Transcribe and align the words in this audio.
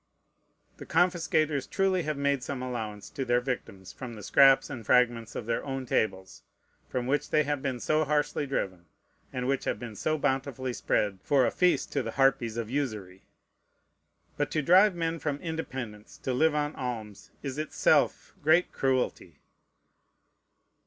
The 0.77 0.85
confiscators 0.87 1.67
truly 1.69 2.01
have 2.01 2.17
made 2.17 2.41
some 2.41 2.63
allowance 2.63 3.07
to 3.11 3.23
their 3.23 3.39
victims 3.39 3.93
from 3.93 4.15
the 4.15 4.23
scraps 4.23 4.67
and 4.67 4.83
fragments 4.83 5.35
of 5.35 5.45
their 5.45 5.63
own 5.63 5.85
tables, 5.85 6.41
from 6.89 7.05
which 7.05 7.29
they 7.29 7.43
have 7.43 7.61
been 7.61 7.79
so 7.79 8.03
harshly 8.03 8.47
driven, 8.47 8.87
and 9.31 9.47
which 9.47 9.65
have 9.65 9.77
been 9.77 9.95
so 9.95 10.17
bountifully 10.17 10.73
spread 10.73 11.19
for 11.21 11.45
a 11.45 11.51
feast 11.51 11.91
to 11.93 12.01
the 12.01 12.13
harpies 12.17 12.57
of 12.57 12.67
usury. 12.67 13.25
But 14.37 14.49
to 14.49 14.63
drive 14.63 14.95
men 14.95 15.19
from 15.19 15.37
independence 15.37 16.17
to 16.23 16.33
live 16.33 16.55
on 16.55 16.75
alms 16.75 17.29
is 17.43 17.59
itself 17.59 18.33
great 18.41 18.71
cruelty. 18.71 19.39